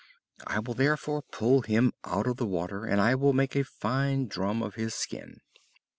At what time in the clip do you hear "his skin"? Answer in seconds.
4.73-5.41